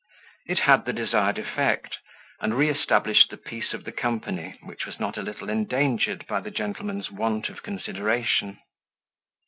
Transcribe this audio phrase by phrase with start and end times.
[0.47, 1.97] It had the desired effect,
[2.39, 6.39] and re established the peace of the company, which was not a little endangered by
[6.39, 8.57] the gentleman's want of consideration.